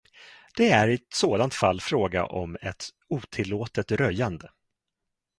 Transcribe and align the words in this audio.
Det 0.57 0.69
är 0.69 0.87
i 0.87 0.93
ett 0.93 1.13
sådant 1.13 1.53
fall 1.53 1.81
fråga 1.81 2.25
om 2.25 2.57
ett 2.61 2.85
otillåtet 3.09 3.91
röjande. 3.91 4.49